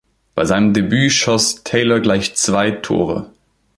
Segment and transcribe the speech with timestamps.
[0.33, 3.29] Bei seinem Debüt schoss Taylor gleich zwei Tore.